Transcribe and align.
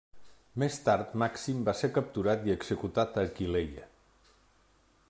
Més 0.61 0.77
tard 0.87 1.13
Màxim 1.23 1.59
va 1.67 1.75
ser 1.81 1.91
capturat 1.99 2.49
i 2.51 2.55
executat 2.55 3.21
a 3.21 3.29
Aquileia. 3.31 3.87